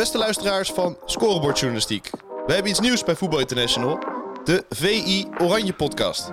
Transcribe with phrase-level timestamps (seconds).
[0.00, 2.10] Beste luisteraars van Scorebordjournalistiek.
[2.46, 3.98] We hebben iets nieuws bij Voetbal International.
[4.44, 6.30] De VI Oranje podcast.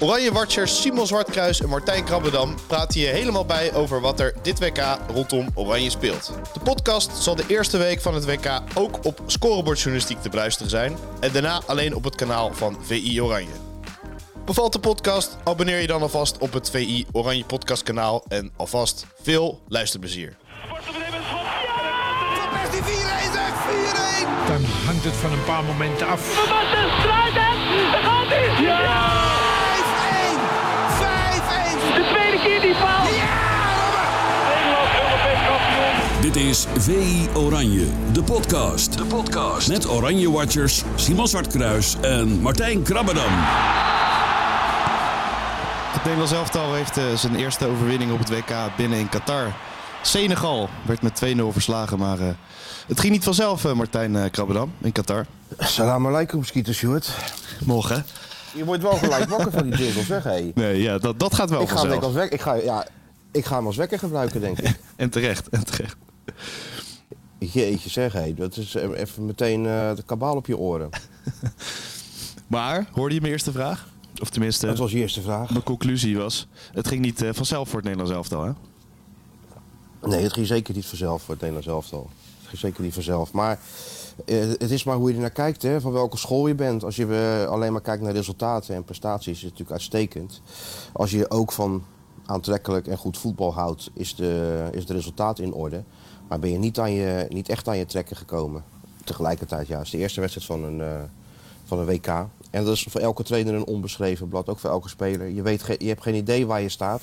[0.00, 4.58] Oranje Watchers Simon Zwartkruis en Martijn Krabbedam praten je helemaal bij over wat er dit
[4.58, 6.32] WK rondom Oranje speelt.
[6.52, 10.96] De podcast zal de eerste week van het WK ook op Scorebordjournalistiek te beluisteren zijn.
[11.20, 13.54] En daarna alleen op het kanaal van VI Oranje.
[14.44, 15.36] Bevalt de podcast?
[15.44, 18.24] Abonneer je dan alvast op het VI Oranje podcast kanaal.
[18.28, 20.36] En alvast veel luisterplezier.
[25.02, 26.20] Hangt het van een paar momenten af.
[26.48, 27.54] Basten Struijden,
[27.92, 28.64] daar gaat hij!
[28.64, 29.10] Ja!
[30.14, 30.40] 5-1!
[31.90, 31.94] 5-1!
[31.94, 33.14] De tweede keer die fout!
[33.14, 33.40] Ja,
[33.82, 34.06] Robben!
[34.54, 36.20] Nederland Europees kampioen.
[36.20, 38.98] Dit is VI Oranje, de podcast.
[38.98, 39.68] De podcast.
[39.68, 43.32] Met Oranje Watchers Simon Zwartkruis en Martijn Krabbedam.
[45.92, 49.52] Het Nederlands elftal heeft eh, zijn eerste overwinning op het WK binnen in Qatar.
[50.02, 52.28] Senegal werd met 2-0 verslagen, maar eh,
[52.86, 55.26] het ging niet vanzelf, eh, Martijn uh, Krabbedam, in Qatar.
[55.58, 57.10] Salam alaikum, Skeeter Stewart.
[57.64, 58.04] Morgen.
[58.54, 60.50] Je wordt wel gelijk wakker van die jingles, zeg hé.
[60.54, 62.04] Nee, ja, dat, dat gaat wel Ik ga, hem vanzelf.
[62.04, 62.86] als wekker, ik, ga, ja,
[63.30, 64.80] ik ga hem als wekker gebruiken, denk ik.
[64.96, 65.96] En terecht, en terecht.
[67.38, 68.34] Jeetje, zeg hé.
[68.34, 70.88] Dat is even meteen de kabaal op je oren.
[72.46, 73.88] Maar, hoorde je mijn eerste vraag?
[74.20, 75.50] Of tenminste, Dat was je eerste vraag.
[75.50, 76.46] mijn conclusie was...
[76.72, 78.52] Het ging niet vanzelf voor het Nederlands elftal, hè?
[80.02, 82.10] Nee, het ging zeker niet vanzelf voor het Nederlands elftal.
[82.38, 83.32] Het ging zeker niet vanzelf.
[83.32, 83.58] Maar
[84.24, 86.84] eh, het is maar hoe je er naar kijkt, hè, van welke school je bent.
[86.84, 90.42] Als je eh, alleen maar kijkt naar resultaten en prestaties, is het natuurlijk uitstekend.
[90.92, 91.84] Als je ook van
[92.26, 95.82] aantrekkelijk en goed voetbal houdt, is, de, is het resultaat in orde.
[96.28, 98.64] Maar ben je niet, aan je niet echt aan je trekken gekomen.
[99.04, 101.00] Tegelijkertijd, ja, het is de eerste wedstrijd van een, eh,
[101.64, 102.06] van een WK.
[102.50, 105.28] En dat is voor elke trainer een onbeschreven blad, ook voor elke speler.
[105.28, 107.02] Je, weet, je hebt geen idee waar je staat.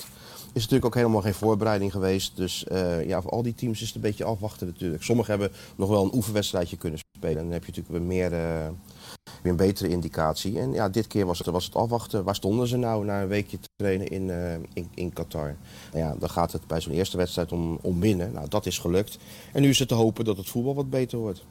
[0.54, 2.36] Is natuurlijk ook helemaal geen voorbereiding geweest.
[2.36, 5.04] Dus eh, ja, voor al die teams is het een beetje afwachten natuurlijk.
[5.04, 7.38] Sommigen hebben nog wel een oefenwedstrijdje kunnen spelen.
[7.38, 8.68] En dan heb je natuurlijk weer, meer, eh,
[9.42, 10.60] weer een betere indicatie.
[10.60, 12.24] En ja, dit keer was het, was het afwachten.
[12.24, 15.56] Waar stonden ze nou na een weekje te trainen in, eh, in, in Qatar?
[15.94, 18.32] Nou ja, dan gaat het bij zo'n eerste wedstrijd om, om winnen.
[18.32, 19.18] Nou, dat is gelukt.
[19.54, 21.44] En nu is het te hopen dat het voetbal wat beter wordt.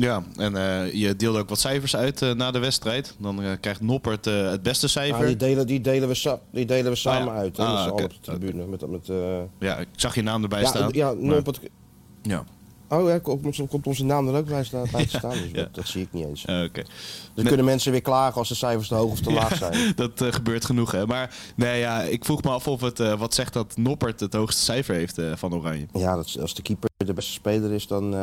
[0.00, 3.14] Ja, en eh, je deelde ook wat cijfers uit eh, na de wedstrijd.
[3.18, 5.14] Dan eh, krijgt Noppert het beste cijfer.
[5.14, 7.38] Nou, die, delen, die, delen we die delen we samen ja.
[7.40, 7.56] uit.
[7.56, 8.66] Hè, Ah, allen op de tribune.
[8.66, 9.10] Met, met,
[9.58, 10.88] Ja, ik zag je naam erbij ja, staan.
[10.92, 11.60] ja, Noppert-
[12.22, 12.44] ja.
[12.88, 15.30] Oh ja, komt, onze- komt onze naam er ook bij, staan, bij te staan.
[15.30, 15.62] Dus Ja.
[15.62, 16.42] dat, dat zie ik niet eens.
[16.42, 16.82] Oké.
[17.34, 19.92] Dan kunnen mensen weer klagen als de cijfers te hoog of te laag zijn.
[19.96, 21.06] Dat gebeurt genoeg, hè.
[21.06, 24.62] Maar nee, ja, ik vroeg me af of het wat zegt dat Noppert het hoogste
[24.62, 25.86] cijfer heeft van Oranje.
[25.92, 28.14] Ja, dat, als de keeper de beste speler is, dan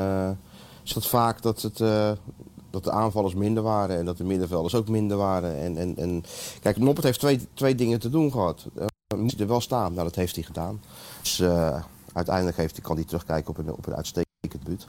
[0.87, 2.11] is dat vaak dat, het, eh,
[2.69, 5.55] dat de aanvallers minder waren en dat de middenvelders ook minder waren.
[5.57, 6.23] En, en, en,
[6.61, 8.65] kijk, Noppert heeft twee, twee dingen te doen gehad.
[8.75, 8.85] Eh,
[9.17, 9.93] moet hij er wel staan?
[9.93, 10.81] Nou, dat heeft hij gedaan.
[11.21, 11.83] Dus eh,
[12.13, 14.87] uiteindelijk heeft hij, kan hij terugkijken op een, op een uitstekend buurt.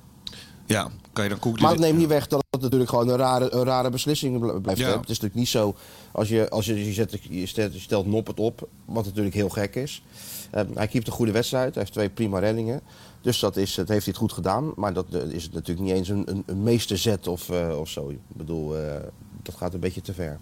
[0.67, 1.71] Ja, kan je dan Maar concluderen?
[1.71, 4.81] het neemt niet weg dat het natuurlijk gewoon een rare, een rare beslissing bl- blijft.
[4.81, 4.87] Ja.
[4.87, 5.01] hebben.
[5.07, 5.75] Het is natuurlijk niet zo,
[6.13, 9.49] als je, als je, je, zet, je, stelt, je stelt Noppert op, wat natuurlijk heel
[9.49, 10.03] gek is.
[10.51, 12.81] Eh, hij keept een goede wedstrijd, hij heeft twee prima reddingen.
[13.21, 14.73] Dus dat, is, dat heeft hij het goed gedaan.
[14.77, 18.09] Maar dat eh, is natuurlijk niet eens een, een, een meesterzet of, eh, of zo.
[18.09, 19.03] Ik bedoel, eh,
[19.43, 20.39] dat gaat een beetje te ver.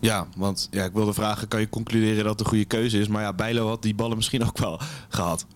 [0.00, 3.08] Ja, want ja, ik wilde vragen, kan je concluderen dat het een goede keuze is?
[3.08, 5.46] Maar ja, Bijlo had die ballen misschien ook wel gehad.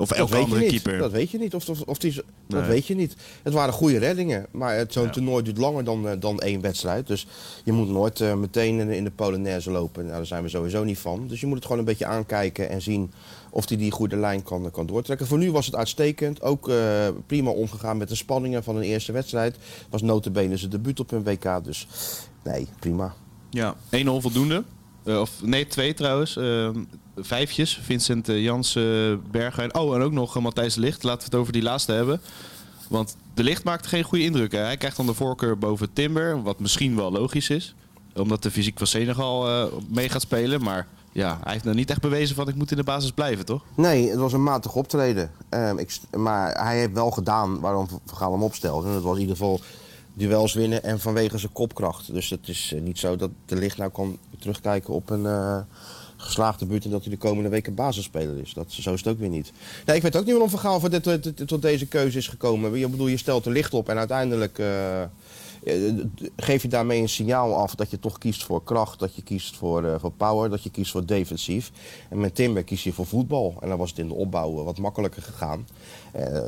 [0.00, 0.70] Of elke andere niet.
[0.70, 0.98] keeper.
[0.98, 1.54] dat weet je niet.
[1.54, 3.14] Of, of, of die, dat weet je niet.
[3.42, 4.46] Het waren goede reddingen.
[4.50, 5.10] Maar zo'n Ja.
[5.10, 7.06] toernooi duurt langer dan, eh, dan één wedstrijd.
[7.06, 7.26] Dus
[7.64, 10.02] je moet nooit eh, meteen in, de Polonaise lopen.
[10.04, 11.26] Nou, daar zijn we sowieso niet van.
[11.28, 13.12] Dus je moet het gewoon een beetje aankijken en zien
[13.50, 15.26] of hij die goede lijn kan, kan doortrekken.
[15.26, 16.42] Voor nu was het uitstekend.
[16.42, 19.56] Ook eh, prima omgegaan met de spanningen van een eerste wedstrijd.
[19.90, 21.64] Was notabene zijn debuut op een WK.
[21.64, 21.86] Dus
[22.44, 23.14] nee, prima.
[23.50, 24.64] Ja, 1-0 voldoende.
[25.04, 26.38] Of nee, twee trouwens.
[27.20, 27.80] Eh, vijfjes.
[27.82, 29.74] Vincent uh, Jans, uh, Bergwijn.
[29.74, 31.02] Oh, en ook nog uh, Matthijs Ligt.
[31.02, 32.20] Laten we het over die laatste hebben.
[32.88, 34.52] Want de Ligt maakte geen goede indruk.
[34.52, 34.58] Hè?
[34.58, 36.42] Hij krijgt dan de voorkeur boven Timber.
[36.42, 37.74] Wat misschien wel logisch is.
[38.14, 40.62] Omdat de fysiek van Senegal uh, mee gaat spelen.
[40.62, 43.44] Maar ja, hij heeft nou niet echt bewezen van ik moet in de basis blijven,
[43.44, 43.62] toch?
[43.74, 45.30] Nee, het was een matig optreden.
[45.50, 48.86] Um, ik, maar hij heeft wel gedaan waarom Van Gaal hem opstelde.
[48.86, 49.60] En dat was in ieder geval
[50.14, 52.12] duels winnen en vanwege zijn kopkracht.
[52.12, 55.26] Dus het is niet zo dat de licht nou kan terugkijken op een
[56.20, 58.52] geslaagde buurt en dat hij de komende weken basisspeler is.
[58.52, 59.52] Dat, zo is het ook weer niet.
[59.86, 61.00] Nee, ik weet ook niet waarom Van
[61.46, 62.74] tot, deze keuze is gekomen.
[62.74, 65.02] Ik bedoel, je stelt er licht op en uiteindelijk uh,
[66.36, 69.56] geef je daarmee een signaal af dat je toch kiest voor kracht, dat je kiest
[69.56, 71.70] voor, uh, voor power, dat je kiest voor defensief.
[72.08, 73.54] En met Timber kies je voor voetbal.
[73.60, 75.66] En dan was het in de opbouw wat makkelijker gegaan.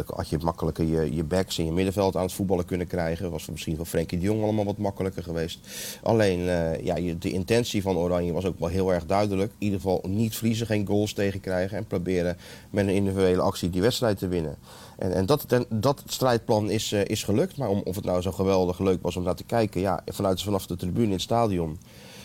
[0.07, 3.31] Had je makkelijker je, je backs en je middenveld aan het voetballen kunnen krijgen.
[3.31, 5.59] Was voor misschien voor Frenkie de Jong allemaal wat makkelijker geweest.
[6.03, 6.39] Alleen
[6.85, 9.51] ja, de intentie van Oranje was ook wel heel erg duidelijk.
[9.51, 11.77] In ieder geval niet vriezen, geen goals tegenkrijgen.
[11.77, 12.37] En proberen
[12.71, 14.57] met een individuele actie die wedstrijd te winnen.
[14.99, 17.57] En, en dat, en dat strijdplan is, eh, is gelukt.
[17.57, 20.43] Maar om, of het nou zo geweldig leuk was om naar te kijken, ja, vanuit,
[20.43, 21.79] vanaf de tribune in het stadion.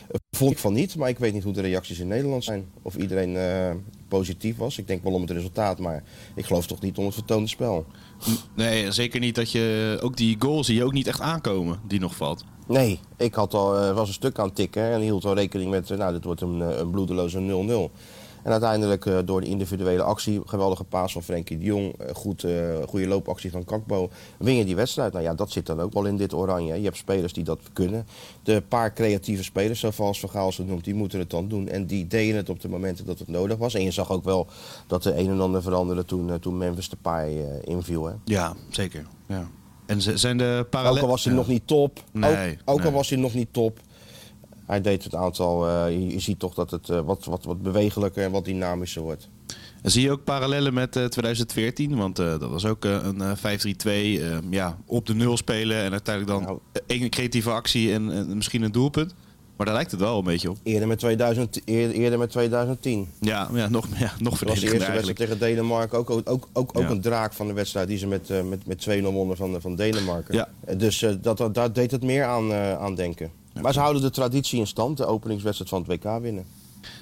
[0.08, 2.66] eh, vond ik van niet, maar ik weet niet hoe de reacties in Nederland zijn.
[2.82, 3.76] Of iedereen eh,
[4.08, 4.78] positief was.
[4.78, 6.04] Ik denk wel om het resultaat, maar
[6.36, 7.86] ik geloof toch niet om het vertoonde spel.
[8.56, 9.98] Nee, zeker niet dat je...
[10.02, 12.44] Ook die goal zie je ook niet echt aankomen, die nog valt.
[12.68, 15.90] Nee, ik had al, was een stuk aan het tikken en hield al rekening met,
[15.90, 17.92] nou, dit wordt een, een bloedeloze 0-0.
[18.48, 22.44] En uiteindelijk eh, door de individuele actie, geweldige paas van Frenkie de Jong, eh, goed,
[22.44, 22.52] eh,
[22.88, 25.12] goede loopactie van Kakbo, win je die wedstrijd.
[25.14, 26.76] Nou ja, dat zit dan ook wel in dit oranje.
[26.78, 28.06] Je hebt spelers die dat kunnen.
[28.44, 31.68] De paar creatieve spelers, zoals Van Gaal ze noemt, die moeten het dan doen.
[31.68, 33.74] En die deden het op de momenten dat het nodig was.
[33.74, 34.48] En je zag ook wel
[34.88, 38.06] dat de een en ander veranderde toen, eh, toen Memphis Depay inviel.
[38.06, 38.14] Hè.
[38.24, 39.06] Ja, zeker.
[39.28, 39.48] Ja.
[39.86, 41.02] En ze- zijn de Ook parallel...
[41.04, 41.40] al was hij Ja.
[41.40, 42.04] nog niet top.
[42.12, 43.80] Nee, ook ook al was hij nog niet top.
[44.68, 45.68] Hij deed het aantal.
[45.68, 49.30] eh, je, ziet toch dat het eh, wat, wat, wat bewegelijker en wat dynamischer wordt.
[49.82, 51.96] En zie je ook parallellen met eh, 2014?
[51.96, 53.42] Want eh, dat was ook een eh, 5-3-2.
[53.90, 56.60] eh, ja, op de nul spelen en uiteindelijk dan Nou.
[56.88, 59.14] één creatieve actie en, en misschien een doelpunt.
[59.58, 60.58] Maar daar lijkt het wel een beetje op.
[60.64, 63.08] Eerder met, 2000, eer- eerder met 2010.
[63.20, 65.98] Ja, ja nog, ja, nog Dat was de eerste wedstrijd tegen Denemarken.
[65.98, 66.90] Ook, ook, ook, ook Ja.
[66.90, 70.36] een draak van de wedstrijd die ze met, met, met 2-0 wonnen van, van Denemarken.
[70.36, 70.50] Ja.
[70.78, 73.32] Dus dat, dat, daar deed het meer aan, aan denken.
[73.62, 76.46] Maar ze houden de traditie in stand, de openingswedstrijd van het WK winnen.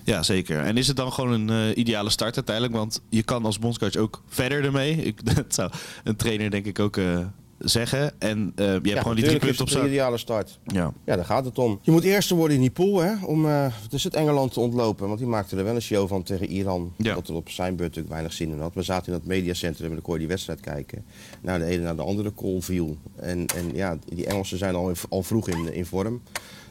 [0.03, 0.59] Ja, zeker.
[0.59, 2.75] En is het dan gewoon een eh, ideale start uiteindelijk?
[2.75, 4.95] Want je kan als bondscoach ook verder ermee.
[4.95, 5.71] Ik, dat zou
[6.03, 7.25] een trainer denk ik ook eh,
[7.57, 8.19] zeggen.
[8.19, 10.59] En eh, je hebt Ja, gewoon die drie punten op de ideale start.
[10.63, 10.93] Ja.
[11.05, 11.79] Ja, daar gaat het om.
[11.81, 15.07] Je moet eerste worden in die pool, hè, om eh, dus het Engeland te ontlopen.
[15.07, 16.93] Want die maakte er wel een show van tegen Iran.
[16.97, 17.13] Ja.
[17.13, 18.73] Dat er op zijn beurt natuurlijk weinig zin in had.
[18.73, 21.05] We zaten in dat mediacentrum en dan kon je die wedstrijd kijken.
[21.41, 22.97] Nou, de ene naar de andere call viel.
[23.15, 26.21] En, en ja, die Engelsen zijn al, al vroeg in, in vorm.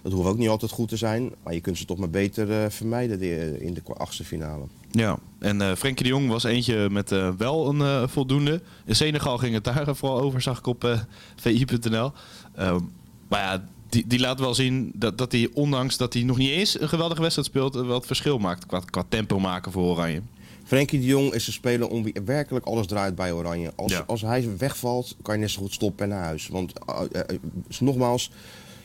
[0.03, 1.33] Dat hoeft ook niet altijd goed te zijn.
[1.43, 4.65] Maar je kunt ze toch maar beter eh, vermijden die, in de achtste finale.
[4.97, 8.61] Ja, en eh Frenkie de Jong was eentje met eh, wel een eh, voldoende.
[8.85, 10.99] In Senegal ging het daar vooral over, zag ik op
[11.37, 12.13] vi.nl.
[12.55, 12.81] Ehm,
[13.29, 16.51] maar ja, die, die laat wel zien dat, dat hij, ondanks dat hij nog niet
[16.51, 20.23] eens een geweldige wedstrijd speelt, wel het verschil maakt qua, qua tempo maken voor Oranje.
[20.65, 23.73] Frenkie de Jong is een speler om wie werkelijk alles draait bij Oranje.
[23.77, 24.05] Als, Ja.
[24.07, 26.49] als hij wegvalt, kan je net zo goed stoppen en naar huis.
[26.49, 27.39] Want uh, uh, uh,
[27.81, 28.31] nogmaals,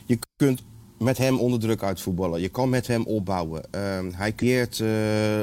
[0.06, 0.62] je kunt
[1.00, 2.40] met hem onder druk uitvoetballen.
[2.40, 3.62] Je kan met hem opbouwen.
[3.70, 4.88] Ehm, hij creëert eh,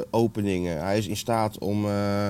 [0.09, 0.81] openingen.
[0.83, 2.29] Hij is in staat om eh,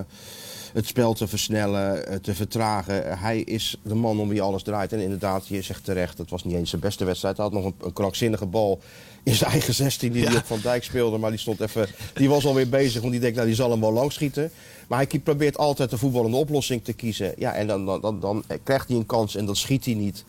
[0.74, 3.20] het spel te versnellen, eh, te vertragen.
[3.20, 4.94] Hij is de man om wie alles draait.
[4.94, 7.38] En inderdaad, je zegt terecht, het was niet eens zijn beste wedstrijd.
[7.38, 8.80] Hij had nog een, een krankzinnige bal
[9.24, 11.18] in zijn eigen 16 die hij op Van Dijk speelde.
[11.18, 13.80] Maar die, stond even, die was alweer bezig, want die denkt, nou die zal hem
[13.80, 14.52] wel lang schieten.
[14.88, 17.34] Maar hij probeert altijd de voetballende oplossing te kiezen.
[17.38, 20.24] Ja, en dan, dan, dan, dan krijgt hij een kans en dan schiet hij niet.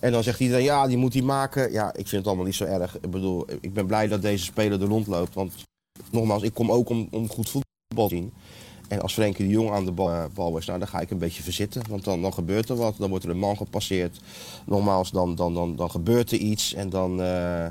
[0.00, 1.72] En dan zegt iedereen, ja, die moet hij maken.
[1.72, 2.98] Ja, ik vind het allemaal niet zo erg.
[3.00, 5.34] Ik bedoel, ik ben blij dat deze speler er rondloopt.
[5.34, 5.52] Want
[6.10, 8.32] nogmaals, ik kom ook om, om goed voetbal te zien.
[8.88, 11.10] En als Frenkie de Jong aan de bal, eh, bal is, nou, dan ga ik
[11.10, 11.82] een beetje verzitten.
[11.88, 12.96] Want dan, dan gebeurt er wat.
[12.98, 14.20] Dan wordt er een man gepasseerd.
[14.66, 16.74] Nogmaals, dan, dan, dan, dan gebeurt er iets.
[16.74, 17.66] En dan, eh,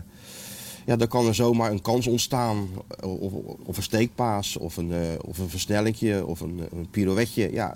[0.85, 2.67] ja, dan kan er zomaar een kans ontstaan.
[3.01, 3.33] Of,
[3.65, 7.51] of een steekpaas, of een, eh, of een versnellingje, of een, een pirouetje.
[7.51, 7.75] Ja,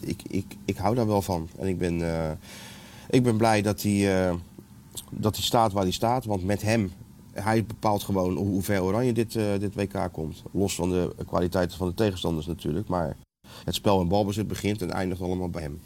[0.00, 1.48] ik, ik, ik hou daar wel van.
[1.58, 2.30] En ik ben, eh,
[3.08, 4.34] ik ben blij dat hij, eh,
[5.10, 6.24] dat hij staat waar hij staat.
[6.24, 6.92] Want met hem,
[7.32, 10.42] hij bepaalt gewoon hoe ver Oranje dit, eh, dit WK komt.
[10.52, 12.88] Los van de kwaliteiten van de tegenstanders natuurlijk.
[12.88, 13.16] Maar
[13.64, 15.80] het spel en balbezit begint en eindigt allemaal bij hem.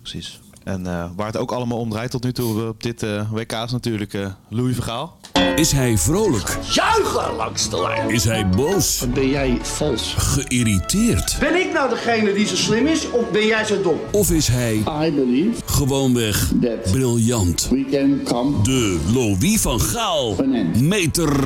[0.00, 0.40] Precies.
[0.64, 3.52] En eh, waar het ook allemaal om draait tot nu toe op dit eh, WK
[3.52, 5.18] is natuurlijk eh, Louis Vergaal.
[5.56, 6.58] Is hij vrolijk?
[6.72, 8.10] Juichen langs de lijn.
[8.10, 9.04] Is hij boos?
[9.14, 10.14] Ben jij vals?
[10.16, 11.36] Geïrriteerd?
[11.40, 13.98] Ben ik nou degene die zo slim is of ben jij zo dom?
[14.10, 14.74] Of is hij
[15.06, 17.68] I believe gewoonweg that briljant?
[17.68, 20.34] we can come De Louis van Gaal
[20.78, 21.38] meter.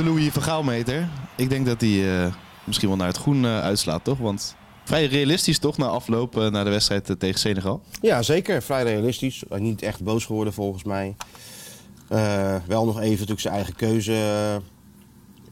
[0.00, 1.08] De Louis Vergaal meter.
[1.36, 2.32] Ik denk dat hij eh,
[2.64, 4.18] misschien wel naar het groen eh, uitslaat, toch?
[4.18, 7.82] Want vrij realistisch toch na afloop eh, naar de wedstrijd tegen Senegal.
[8.00, 8.62] Ja, zeker.
[8.62, 9.42] Vrij realistisch.
[9.48, 11.16] Niet echt boos geworden volgens mij.
[12.66, 14.60] Wel nog even natuurlijk zijn eigen keuze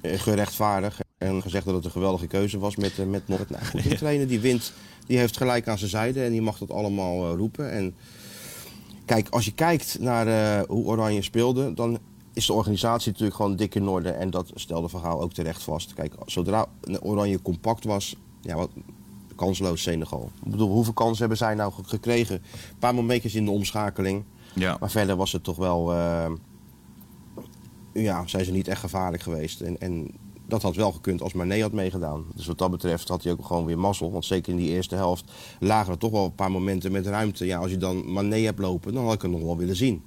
[0.03, 1.01] gerechtvaardigd.
[1.19, 3.51] En gezegd dat het een geweldige keuze was met, met Norrit.
[3.51, 4.73] Nou, goed, die trainer die wint,
[5.07, 6.25] die heeft gelijk aan zijn zijde.
[6.25, 7.73] En die mag dat allemaal roepen.
[7.73, 7.95] En
[9.05, 11.75] kijk, als je kijkt naar hoe Oranje speelde...
[11.75, 11.99] dan
[12.39, 14.11] is de organisatie natuurlijk gewoon dik in orde.
[14.11, 15.95] En dat stelde Verhaal ook terecht vast.
[15.95, 16.67] Kijk, zodra
[17.01, 18.17] Oranje compact was...
[18.41, 18.71] Ja, wat,
[19.37, 20.31] kansloos Senegal.
[20.45, 22.35] Ik bedoel, hoeveel kansen hebben zij nou ge- gekregen?
[22.35, 24.25] Een paar momentjes in de omschakeling.
[24.55, 24.77] Ja.
[24.81, 25.93] Maar verder was het toch wel...
[25.93, 26.31] eh,
[27.93, 29.61] ja, zijn ze niet echt gevaarlijk geweest.
[29.61, 30.11] En, en
[30.47, 32.25] dat had wel gekund als Mané had meegedaan.
[32.35, 34.13] Dus wat dat betreft had hij ook gewoon weer mazzel.
[34.13, 37.47] Want zeker in die eerste helft lagen er toch wel een paar momenten met ruimte.
[37.47, 40.03] Ja, als je dan Mané hebt lopen, dan had ik hem nog wel willen zien.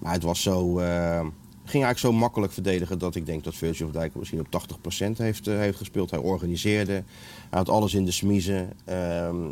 [0.00, 1.26] Maar het was zo eh,
[1.68, 5.18] Ging eigenlijk zo makkelijk verdedigen dat ik denk dat Virgil van Dijk misschien op 80%
[5.18, 6.10] heeft, eh, heeft gespeeld.
[6.10, 8.72] Hij organiseerde, hij had alles in de smiezen.
[8.84, 9.50] ehm,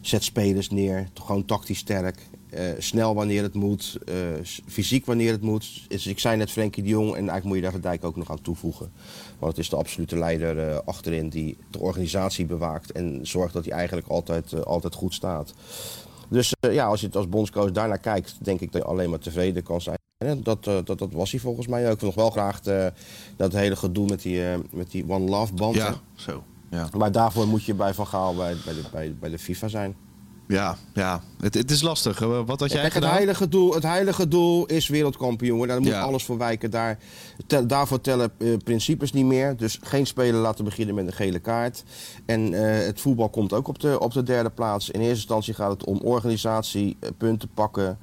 [0.00, 2.28] zet spelers neer, gewoon tactisch sterk.
[2.50, 4.14] eh, snel wanneer het moet, eh,
[4.66, 5.84] fysiek wanneer het moet.
[5.88, 8.16] Dus ik zei net Frenkie de Jong en eigenlijk moet je daar Van Dijk ook
[8.16, 8.92] nog aan toevoegen.
[9.38, 13.74] Want het is de absolute leider achterin die de organisatie bewaakt en zorgt dat hij
[13.74, 15.54] eigenlijk altijd, altijd goed staat.
[16.28, 19.18] Dus ja, als je het als bondscoach daarnaar kijkt, denk ik dat je alleen maar
[19.18, 19.99] tevreden kan zijn.
[20.20, 21.92] En dat, eh, dat, dat was hij volgens mij ook.
[21.92, 22.86] Ik wil nog wel graag eh,
[23.36, 25.74] dat hele gedoe met die, eh, met die One Love band.
[25.74, 26.44] Ja, zo.
[26.70, 29.68] Ja, Maar daarvoor moet je bij Van Gaal bij, bij, de, bij, bij de FIFA
[29.68, 29.96] zijn.
[30.48, 31.22] ja, ja.
[31.40, 32.18] Het, het is lastig.
[32.18, 35.66] Wat had jij Kijk, het heilige, doel, het heilige doel is wereldkampioen.
[35.68, 36.00] Daar moet Ja.
[36.00, 36.70] alles voor wijken.
[36.70, 36.98] Daar,
[37.66, 38.32] daarvoor tellen
[38.64, 39.56] principes niet meer.
[39.56, 41.82] Dus geen speler laten beginnen met een gele kaart.
[42.26, 44.90] En het voetbal komt ook op de, op de derde plaats.
[44.90, 47.98] In eerste instantie gaat het om organisatie, punten pakken,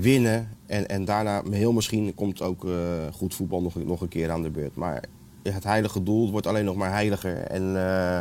[0.00, 0.48] winnen.
[0.66, 2.72] En, en daarna, heel misschien, komt ook eh,
[3.12, 4.74] goed voetbal nog, nog een keer aan de beurt.
[4.74, 5.04] Maar
[5.42, 7.36] het heilige doel wordt alleen nog maar heiliger.
[7.36, 8.18] En, eh,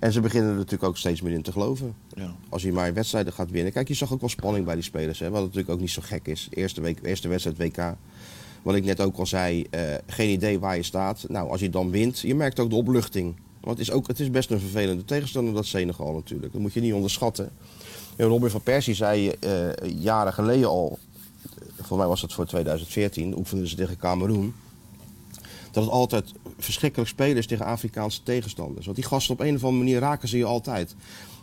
[0.00, 2.34] en ze beginnen er natuurlijk ook steeds meer in te geloven Ja.
[2.48, 3.72] als je maar wedstrijden gaat winnen.
[3.72, 5.18] Kijk, je zag ook wel spanning bij die spelers.
[5.18, 5.30] Hè?
[5.30, 6.48] Wat natuurlijk ook niet zo gek is.
[6.50, 7.96] Eerste, week, eerste wedstrijd WK.
[8.62, 11.24] Wat ik net ook al zei, eh, geen idee waar je staat.
[11.28, 13.34] Nou, als je dan wint, je merkt ook de opluchting.
[13.60, 16.52] Want het is, ook, het is best een vervelende tegenstander, dat Senegal natuurlijk.
[16.52, 17.50] Dat moet je niet onderschatten.
[18.16, 19.68] Robin van Persie zei eh,
[20.00, 20.98] jaren geleden al,
[21.80, 24.54] voor mij was dat voor 2014, oefenden ze tegen Cameroen.
[25.70, 28.84] Dat het altijd verschrikkelijk spelen is tegen Afrikaanse tegenstanders.
[28.84, 30.94] Want die gasten op een of andere manier raken ze je altijd.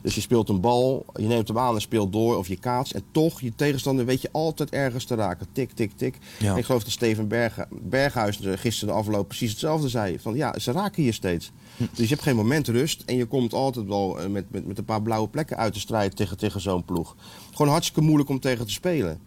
[0.01, 2.94] Dus je speelt een bal, je neemt hem aan en speelt door of je kaats.
[2.94, 5.48] En toch, je tegenstander weet je altijd ergens te raken.
[5.51, 6.18] Tik, tik, tik.
[6.39, 6.51] Ja.
[6.51, 10.20] En ik geloof dat Steven Berg, Berghuis gisteren de afloop precies hetzelfde zei.
[10.20, 11.51] Van ja, ze raken je steeds.
[11.77, 13.03] Dus je hebt geen moment rust.
[13.06, 15.80] En je komt altijd wel eh, met, met, met een paar blauwe plekken uit de
[15.80, 17.15] strijd tegen, tegen zo'n ploeg.
[17.51, 19.20] Gewoon hartstikke moeilijk om tegen te spelen.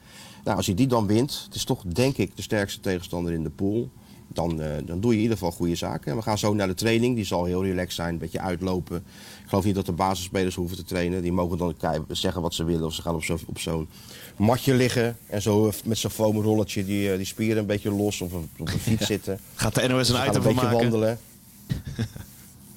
[0.45, 3.43] Nou, als je die dan wint, het is toch denk ik de sterkste tegenstander in
[3.43, 3.91] de pool.
[4.35, 6.11] Dan, eh, dan doe je in ieder geval goede zaken.
[6.11, 7.17] En we gaan zo naar de training.
[7.17, 8.97] Die zal heel relaxed zijn, een beetje uitlopen.
[9.43, 11.23] Ik geloof niet dat de basisspelers hoeven te trainen.
[11.23, 11.75] Die mogen dan
[12.09, 12.85] zeggen wat ze willen.
[12.87, 13.89] Of ze gaan op zo'n op zo'n
[14.37, 15.17] matje liggen.
[15.27, 18.21] En zo eh, met zo'n foamrolletje die, eh, die spieren een beetje los.
[18.21, 19.39] Of op, op een fiets zitten.
[19.55, 20.79] Gaat de NOS een item een van beetje maken?
[20.79, 21.19] wandelen.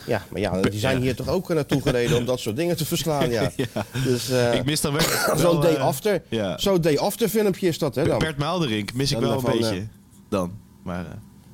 [0.07, 2.85] Ja, maar ja, die zijn hier toch ook naartoe gereden om dat soort dingen te
[2.85, 3.29] verslaan.
[3.29, 3.51] Ja.
[4.03, 5.01] Dus, Ik mis dan wel...
[5.37, 6.57] Zo'n day after, ja.
[6.57, 8.05] zo'n day after filmpje is dat, hè?
[8.05, 8.19] Dan.
[8.19, 9.87] Bert Maalderink mis ik Dan wel een van, beetje.
[10.29, 10.51] Dan.
[10.83, 11.05] Maar...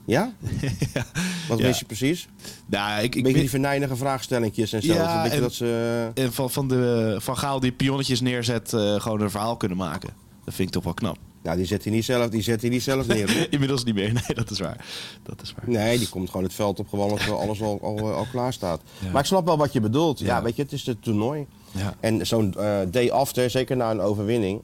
[0.06, 0.34] Ja?
[0.94, 1.06] ja.
[1.50, 1.68] Wat Ja.
[1.68, 2.28] mis je precies?
[2.66, 4.94] Nou, ik, Een ik beetje mis- die venijnige vraagstellingjes en zo.
[4.94, 6.12] Ja, een beetje en- dat ze...
[6.14, 10.10] En van, van, de, van Gaal die pionnetjes neerzet, eh, gewoon een verhaal kunnen maken.
[10.46, 11.18] Dat vind ik toch wel knap.
[11.44, 13.48] Nou, die zet hij niet zelf, die zet hij niet zelf neer.
[13.54, 14.14] Inmiddels niet meer.
[14.14, 14.86] Nee, dat is waar.
[15.24, 15.70] Dat is waar.
[15.70, 18.82] Nee, die komt gewoon het veld op gewoon als alles al, al, al klaar staat.
[19.00, 19.12] Ja.
[19.12, 20.20] Maar ik snap wel wat je bedoelt.
[20.20, 20.42] Ja, Ja.
[20.44, 21.46] weet je, het is het toernooi.
[21.72, 21.94] Ja.
[22.00, 24.62] En zo'n eh, day after, zeker na een overwinning.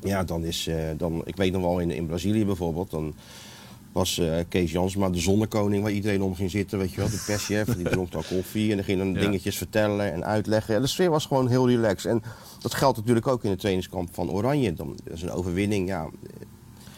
[0.00, 3.14] Ja, dan is, eh, dan, ik weet nog wel in, in Brazilië bijvoorbeeld, dan
[3.98, 7.22] was eh, Kees Jansma de zonnekoning waar iedereen om ging zitten, weet je wel, de
[7.26, 9.20] perschef, die dronk dan koffie en dan ging dan Ja.
[9.20, 10.74] dingetjes vertellen en uitleggen.
[10.74, 12.10] En de sfeer was gewoon heel relaxed.
[12.10, 12.22] En
[12.60, 14.72] dat geldt natuurlijk ook in het trainingskamp van Oranje.
[14.72, 16.08] Dan, dat is een overwinning, ja,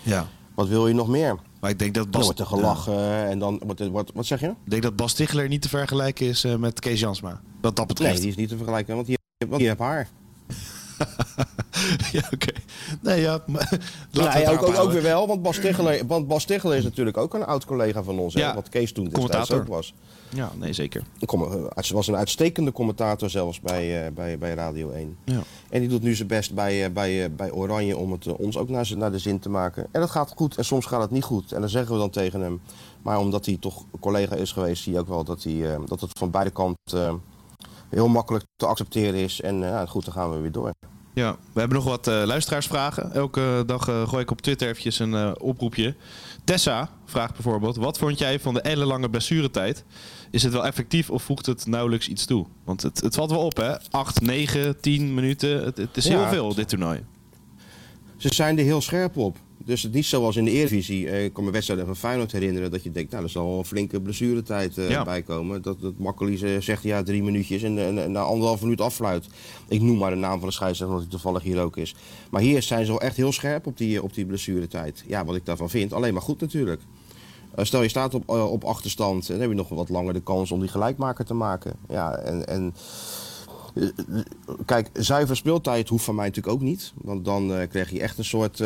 [0.02, 0.26] Ja.
[0.54, 1.36] wat wil je nog meer?
[1.60, 4.26] Maar ik denk dat Dan Bas, wordt er gelachen en dan wordt er, wordt, wat
[4.26, 4.46] zeg je?
[4.46, 7.40] Ik denk dat Bas Tichler niet te vergelijken is eh, met Kees Jansma.
[7.60, 8.12] Wat dat betreft.
[8.12, 10.08] Nee, die is niet te vergelijken, want die, want die heeft haar.
[12.12, 12.52] ja, oké.
[13.00, 13.42] Nee, ja.
[13.46, 13.80] Maar, het
[14.12, 17.16] Nee, ook, daarop ook, ook weer wel, want Bas Ticheler, want Bas Ticheler is natuurlijk
[17.16, 18.34] ook een oud collega van ons.
[18.34, 18.54] hè, Ja.
[18.54, 19.94] Wat Kees toen destijds ook was.
[20.34, 21.02] Ja, nee, zeker.
[21.18, 25.16] Een com- eh, was een uitstekende commentator zelfs bij, eh, bij, bij Radio 1.
[25.24, 25.42] Ja.
[25.70, 28.68] En die doet nu zijn best bij, eh, bij, bij Oranje om het ons ook
[28.68, 29.86] naar, naar de zin te maken.
[29.92, 31.52] En dat gaat goed en soms gaat het niet goed.
[31.52, 32.60] En dan zeggen we dan tegen hem.
[33.02, 36.10] Maar omdat hij toch collega is geweest, zie je ook wel dat, hij, dat het
[36.18, 37.20] van beide kanten
[37.88, 39.40] heel makkelijk te accepteren is.
[39.40, 40.70] En goed, dan gaan we weer door.
[41.20, 43.12] Ja, we hebben nog wat eh, luisteraarsvragen.
[43.12, 45.94] Elke dag eh, gooi ik op Twitter eventjes een eh, oproepje.
[46.44, 49.84] Tessa vraagt bijvoorbeeld: Wat vond jij van de ellenlange blessuretijd?
[50.30, 52.46] Is het wel effectief of voegt het nauwelijks iets toe?
[52.64, 53.74] Want het, het valt wel op, hè?
[53.90, 55.64] 8, 9, 10 minuten.
[55.64, 56.18] Het, het is Ja.
[56.18, 57.04] heel veel, dit toernooi.
[58.16, 59.36] Ze zijn er heel scherp op.
[59.70, 61.08] Dus het is niet zoals in de Eredivisie.
[61.08, 63.58] Eh, ik kan me wedstrijden van Feyenoord herinneren dat je denkt, nou, er zal wel
[63.58, 65.04] een flinke blessuretijd Ja.
[65.04, 65.62] bij komen.
[65.62, 69.26] Dat, dat Makkeli eh, zegt ja, drie minuutjes en, en, en na anderhalf minuut afluit.
[69.68, 71.94] Ik noem maar de naam van de scheidsrechter, omdat hij toevallig hier ook is.
[72.30, 75.04] Maar hier zijn ze wel echt heel scherp op die, op die blessuretijd.
[75.06, 76.80] Ja, wat ik daarvan vind, alleen maar goed natuurlijk.
[77.56, 80.60] Stel je staat op, op achterstand, dan heb je nog wat langer de kans om
[80.60, 81.72] die gelijkmaker te maken.
[81.88, 82.74] Ja, en, en
[84.64, 86.92] Kijk, zuiver speeltijd hoeft van mij natuurlijk ook niet.
[87.02, 88.62] Want dan krijg je echt een soort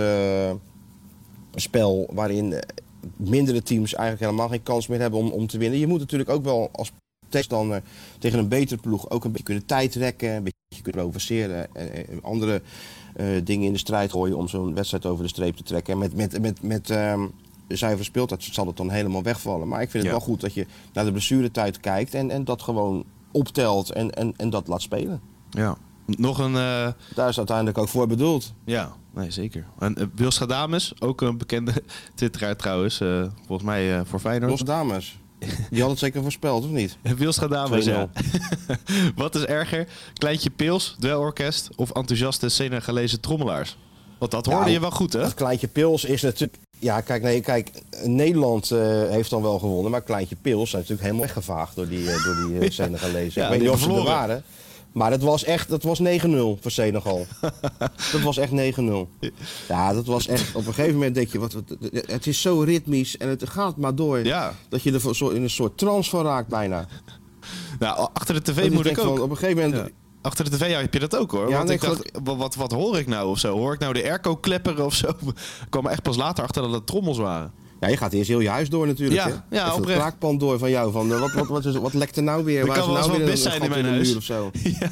[1.61, 2.61] spel waarin eh,
[3.17, 5.79] mindere teams eigenlijk helemaal geen kans meer hebben om, om te winnen.
[5.79, 6.93] Je moet natuurlijk ook wel als
[7.29, 7.83] tegenstander
[8.19, 11.75] tegen een betere ploeg ook een beetje kunnen tijdrekken, een beetje kunnen provoceren.
[11.75, 12.63] En, en andere
[13.17, 15.93] eh, dingen in de strijd gooien om zo'n wedstrijd over de streep te trekken.
[15.93, 17.27] En met, met, met, met ehm,
[17.69, 19.69] de zuivere speeltijd zal het dan helemaal wegvallen.
[19.69, 20.19] Maar ik vind het Ja.
[20.19, 24.35] wel goed dat je naar de blessuretijd kijkt en, en dat gewoon optelt en, en,
[24.37, 25.21] en dat laat spelen.
[25.51, 25.77] Ja.
[26.07, 26.55] Nog een...
[26.57, 28.53] eh, Daar is uiteindelijk ook voor bedoeld.
[28.65, 29.65] ja, nee, zeker.
[29.79, 31.73] En uh, Wilstra Dames, ook een bekende
[32.15, 33.01] twitteraar trouwens.
[33.01, 34.51] eh, volgens mij eh, voor Feyenoord.
[34.51, 35.19] Los dames.
[35.71, 36.97] Die had het zeker voorspeld, of niet?
[37.17, 37.89] Wilstra Dames, 2-0.
[37.89, 38.09] ja.
[39.17, 39.89] Wat is erger?
[40.15, 43.77] Kleintje Pils, dwelorkest of enthousiaste Senegalese trommelaars?
[44.19, 45.21] Want dat hoorde Ja, je wel goed, hè?
[45.21, 46.59] Dat kleintje pils is natuurlijk.
[46.79, 47.71] Ja, kijk, nee, kijk
[48.05, 48.69] Nederland
[49.09, 52.37] heeft dan wel gewonnen, maar kleintje pils zijn natuurlijk helemaal weggevaagd door die, eh, door
[52.47, 53.43] die eh, Senegalezen.
[53.43, 54.43] Ja, ik weet die niet of ze er waren.
[54.95, 56.03] Maar dat was echt, dat was 9-0
[56.61, 57.27] voor Senegal.
[58.13, 58.85] dat was echt 9-0.
[59.69, 61.57] Ja, dat was echt, op een gegeven moment denk je, wat,
[61.91, 64.25] het is zo ritmisch en het gaat maar door.
[64.25, 64.55] Ja.
[64.69, 66.87] Dat je er in een soort trance van raakt bijna.
[67.79, 69.05] Nou, achter de tv moet ik ook.
[69.05, 69.93] van, op een gegeven moment, Ja.
[70.25, 71.49] Achter de tv heb je dat ook hoor.
[71.49, 73.57] Ja, Want ik dacht, wat, wat, wat hoor ik nou of zo?
[73.57, 75.09] Hoor ik nou de airco klepperen of zo?
[75.65, 77.53] Ik kwam echt pas later achter dat het trommels waren.
[77.85, 79.21] Ja, je gaat eerst heel je huis door natuurlijk.
[79.21, 79.57] Ja, hè?
[79.57, 79.99] ja, oprecht.
[79.99, 80.93] kraakpand door van jou.
[80.93, 82.61] Van, eh, wat, wat, wat, is, wat lekt er nou weer?
[82.61, 84.09] Er Waar kan is wel nou wat weer een zijn in mijn huis.
[84.09, 84.51] muur of zo?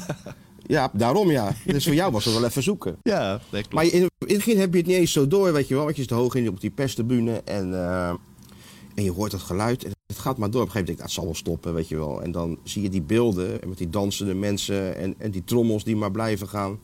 [0.65, 1.55] Ja, daarom ja.
[1.65, 2.97] Dus voor jou was het wel even zoeken.
[3.01, 3.73] Ja, klopt.
[3.73, 5.83] Maar in, in het begin heb je het niet eens zo door, weet je wel.
[5.83, 8.09] Want je zit hoog in op die perstribune en, eh,
[8.95, 9.83] en je hoort het geluid.
[9.83, 10.61] En het gaat maar door.
[10.61, 12.21] Op een gegeven moment denk ik, dat zal wel stoppen, weet je wel.
[12.21, 15.83] En dan zie je die beelden en met die dansende mensen en, en die trommels
[15.83, 16.79] die maar blijven gaan.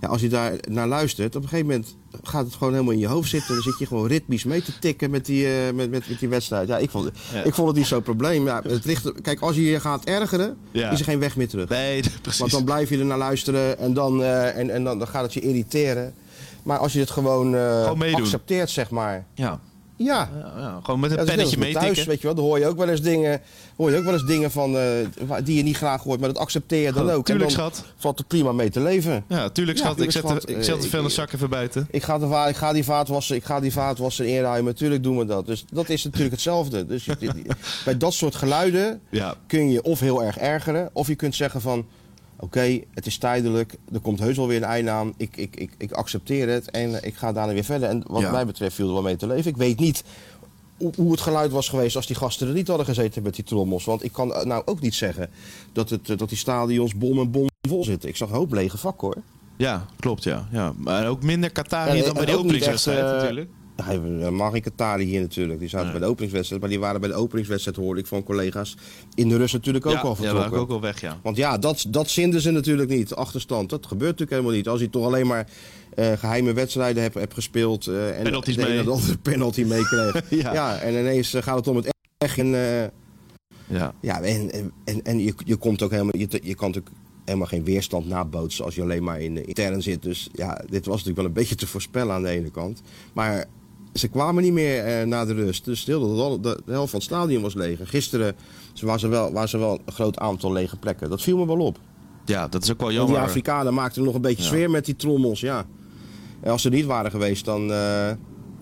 [0.00, 2.98] Ja, als je daar naar luistert, op een gegeven moment gaat het gewoon helemaal in
[2.98, 3.54] je hoofd zitten.
[3.54, 6.28] Dan zit je gewoon ritmisch mee te tikken met die, eh, met, met, met die
[6.28, 6.68] wedstrijd.
[6.68, 7.42] Ja, ik vond, Ja.
[7.42, 8.44] ik vond het niet zo'n probleem.
[8.46, 10.90] Ja, het ligt, kijk, als je je gaat ergeren, Ja.
[10.90, 11.68] is er geen weg meer terug.
[11.68, 12.40] Nee, precies.
[12.40, 15.22] Want dan blijf je er naar luisteren en dan, eh, en, en dan, dan gaat
[15.22, 16.14] het je irriteren.
[16.62, 18.20] Maar als je het gewoon, Gewoon meedoen.
[18.20, 19.26] accepteert, zeg maar.
[19.34, 19.60] ja.
[20.04, 20.28] Ja.
[20.58, 22.34] Ja, gewoon met een Ja, pennetje met thuis, weet je wel.
[22.36, 23.40] Dan hoor je ook wel eens dingen,
[23.76, 24.82] hoor je ook wel eens dingen van, eh,
[25.44, 26.20] die je niet graag hoort.
[26.20, 27.26] Maar dat accepteer je dan ook.
[27.26, 27.84] tuurlijk, en dan schat.
[27.96, 29.24] valt er prima mee te leven.
[29.28, 29.96] Ja, tuurlijk Ja, schat.
[29.96, 30.42] tuurlijk, ik zet, schat.
[30.46, 31.88] de, ik zet de Eh, vuilniszak even buiten.
[31.90, 35.18] Ik ga, de va- ik, ga die vaatwasser, ik ga die vaatwasser inruimen, natuurlijk doen
[35.18, 35.46] we dat.
[35.46, 36.86] Dus dat is natuurlijk hetzelfde.
[36.86, 37.06] Dus
[37.84, 39.00] bij dat soort geluiden
[39.46, 41.86] kun je of heel erg ergeren, of je kunt zeggen van...
[42.42, 45.12] Oké, het is tijdelijk, er komt heus wel weer een einde aan.
[45.16, 47.88] Ik, ik, ik, ik accepteer het en ik ga daarna weer verder.
[47.88, 48.30] En wat Ja.
[48.30, 49.50] mij betreft viel er wel mee te leven.
[49.50, 50.04] Ik weet niet
[50.96, 53.84] hoe, het geluid was geweest als die gasten er niet hadden gezeten met die trommels.
[53.84, 55.30] Want ik kan eh, nou ook niet zeggen
[55.72, 58.08] dat, het, eh, dat die stadions bom en bom vol zitten.
[58.08, 59.22] Ik zag een hoop lege vakken hoor.
[59.56, 60.48] Ja, klopt, ja.
[60.52, 60.72] ja.
[60.76, 63.50] Maar ook minder Qatari dan bij en de openingswedstrijd eh, natuurlijk.
[63.84, 65.58] Ja, geen Qatari hier natuurlijk.
[65.60, 66.60] Die zaten bij de openingswedstrijd.
[66.60, 68.76] Maar die waren bij de openingswedstrijd, hoorde ik van collega's,
[69.14, 70.50] in de rust natuurlijk ook ja, al ja, vertrokken.
[70.50, 71.18] waren ook al weg, ja.
[71.22, 73.70] Want ja, dat, dat zinden ze natuurlijk niet, achterstand.
[73.70, 74.68] Dat gebeurt natuurlijk helemaal niet.
[74.68, 75.46] Als je toch alleen maar
[75.94, 77.86] eh, geheime wedstrijden hebt, gespeeld...
[77.86, 78.88] eh, en Penalties de mee.
[78.88, 80.22] andere penalty meekreeg.
[80.30, 80.52] Ja.
[80.52, 80.78] ja.
[80.78, 82.38] en ineens eh, gaat het om het echt.
[82.38, 82.82] En, eh,
[83.66, 83.94] Ja.
[84.00, 87.46] ja, en, en, en, en je, je, komt ook helemaal, je, je kan natuurlijk helemaal
[87.46, 90.02] geen weerstand nabootsen als je alleen maar in de intern zit.
[90.02, 92.82] Dus ja, dit was natuurlijk wel een beetje te voorspellen aan de ene kant.
[93.12, 93.46] Maar
[93.94, 95.64] ze kwamen niet meer eh, na de rust.
[95.64, 95.98] Dus de,
[96.40, 97.80] de, de helft van het stadion was leeg.
[97.80, 98.36] En Gisteren
[98.80, 101.10] was er, wel, was er wel een groot aantal lege plekken.
[101.10, 101.78] Dat viel me wel op.
[102.24, 103.14] ja, dat is ook wel jammer.
[103.14, 104.48] die Afrikanen maakten nog een beetje Ja.
[104.48, 105.66] sfeer met die trommels, ja.
[106.40, 107.60] En als ze niet waren geweest, dan...
[107.72, 108.10] eh,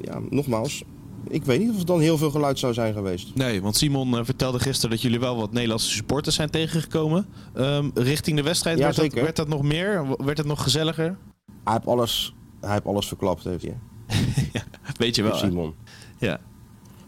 [0.00, 0.82] ja, nogmaals,
[1.28, 3.34] ik weet niet of het dan heel veel geluid zou zijn geweest.
[3.34, 7.26] Nee, want Simon eh, vertelde gisteren dat jullie wel wat Nederlandse supporters zijn tegengekomen.
[7.54, 9.22] Ehm, richting de wedstrijd, Ja, werd, dat, zeker.
[9.22, 10.06] werd dat nog meer?
[10.24, 11.16] Werd het nog gezelliger?
[11.64, 13.78] Hij heeft alles, hij heeft alles verklapt, heeft hij.
[14.98, 15.34] Weet je wel?
[15.34, 15.74] Simon.
[16.18, 16.40] Ja.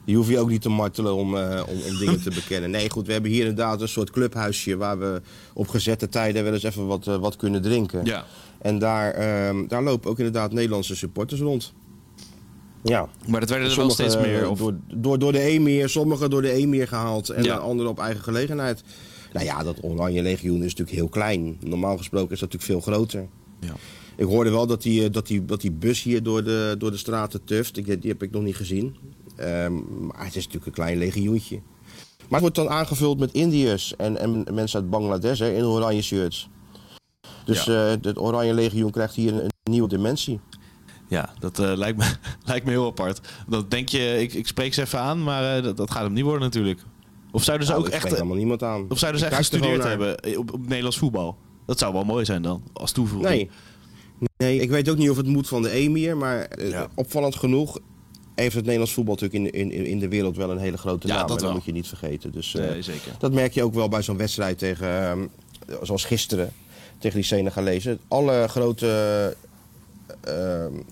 [0.04, 2.70] Die hoef je ook niet te martelen om, eh, om, om dingen te bekennen.
[2.70, 5.22] Nee, goed, we hebben hier inderdaad een soort clubhuisje waar we
[5.54, 8.04] op gezette tijden wel eens even wat, eh, wat kunnen drinken.
[8.04, 8.24] ja.
[8.58, 11.72] En daar, ehm, daar lopen ook inderdaad Nederlandse supporters rond.
[12.82, 13.08] Ja.
[13.28, 14.42] Maar dat werden er wel Sommige, steeds meer.
[14.42, 14.58] eh, Of...
[14.58, 17.56] Door, door, door de emir, sommigen door de emir gehaald en Ja.
[17.56, 18.82] anderen op eigen gelegenheid.
[19.32, 21.56] Nou ja, dat Oranje Legioen is natuurlijk heel klein.
[21.60, 23.26] Normaal gesproken is dat natuurlijk veel groter.
[23.60, 23.72] Ja.
[24.20, 26.90] Ik hoorde wel dat die, eh, dat die, dat die bus hier door de, door
[26.90, 27.76] de straten tuft.
[27.76, 28.96] Ik, die heb ik nog niet gezien.
[29.36, 29.74] Ehm,
[30.06, 31.60] maar het is natuurlijk een klein legioentje.
[32.18, 36.02] Maar het wordt dan aangevuld met Indiërs en, en mensen uit Bangladesh hè, in oranje
[36.02, 36.48] shirts.
[37.44, 40.40] Dus eh, het Oranje Legioen krijgt hier een, een nieuwe dimensie.
[41.08, 42.04] Ja, dat eh, lijkt, me,
[42.50, 43.20] lijkt me heel apart.
[43.48, 46.24] Dat denk je, ik, ik spreek ze even aan, maar dat, dat gaat hem niet
[46.24, 46.80] worden natuurlijk.
[47.30, 48.86] Of zouden ze Nou, ook ik echt, helemaal niemand aan.
[48.88, 51.36] of zouden ze echt er gestudeerd hebben op, op Nederlands voetbal?
[51.66, 53.34] Dat zou wel mooi zijn dan, als toevoeging.
[53.34, 53.50] Nee.
[54.36, 56.88] Nee, ik weet ook niet of het moet van de emir, maar eh, Ja.
[56.94, 57.78] opvallend genoeg
[58.34, 61.14] heeft het Nederlands voetbal natuurlijk in, in, in de wereld wel een hele grote Ja,
[61.14, 61.26] naam.
[61.26, 62.32] dat en dat moet je niet vergeten.
[62.32, 63.12] Dus, eh, zeker.
[63.18, 65.26] Dat merk je ook wel bij zo'n wedstrijd tegen, ehm,
[65.82, 66.52] zoals gisteren,
[66.98, 67.98] tegen die Senegalezen.
[68.08, 69.36] Alle grote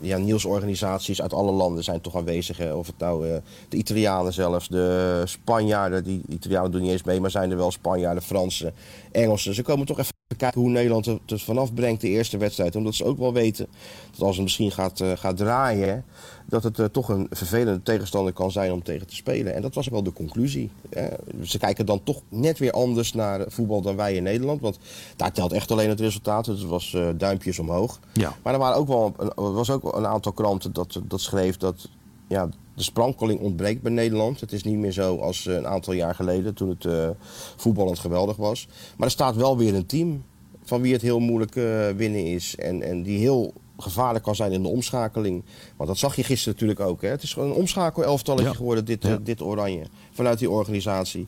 [0.01, 2.57] ja, nieuwsorganisaties uit alle landen zijn toch aanwezig.
[2.57, 2.75] Hè.
[2.75, 3.37] Of het nou eh,
[3.69, 7.71] de Italianen zelfs, de Spanjaarden, die Italianen doen niet eens mee, maar zijn er wel
[7.71, 8.75] Spanjaarden, Fransen,
[9.13, 9.55] Engelsen.
[9.55, 12.77] Ze komen toch even kijken hoe Nederland er dus vanaf brengt de eerste wedstrijd.
[12.77, 13.67] Omdat ze ook wel weten
[14.11, 16.05] dat als het misschien gaat, eh, gaat draaien...
[16.49, 19.55] dat het eh, toch een vervelende tegenstander kan zijn om tegen te spelen.
[19.55, 20.71] En dat was wel de conclusie.
[20.91, 21.05] Eh,
[21.43, 24.61] ze kijken dan toch net weer anders naar voetbal dan wij in Nederland.
[24.61, 24.79] Want
[25.17, 26.47] daar telt echt alleen het resultaat.
[26.47, 28.01] Het was eh, duimpjes omhoog.
[28.13, 28.37] Ja.
[28.43, 31.57] Maar er waren ook wel, een- was ook wel een aantal kranten dat, dat schreef
[31.57, 31.89] dat
[32.29, 34.41] ja, de sprankeling ontbreekt bij Nederland.
[34.41, 37.09] Het is niet meer zo als eh, een aantal jaar geleden toen het eh,
[37.57, 38.69] voetballend geweldig was.
[38.97, 40.25] Maar er staat wel weer een team
[40.65, 41.55] van wie het heel moeilijk
[41.97, 42.57] winnen is.
[42.57, 45.45] En, en die heel gevaarlijk kan zijn in de omschakeling.
[45.77, 47.03] Want dat zag je gisteren natuurlijk ook.
[47.03, 47.09] Hè?
[47.09, 48.57] Het is gewoon een omschakel-elftalletje Ja.
[48.57, 49.17] geworden, dit, eh, Ja.
[49.23, 49.87] dit oranje.
[50.13, 51.27] Vanuit die organisatie.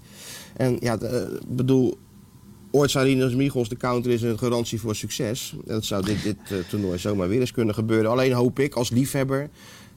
[0.57, 1.99] En ja, de- ik bedoel,
[2.73, 5.53] Ooit Rinus Michels, de counter is een garantie voor succes.
[5.67, 8.11] En Dat zou dit, dit eh, toernooi zomaar weer eens kunnen gebeuren.
[8.11, 9.51] Alleen hoop ik als liefhebber,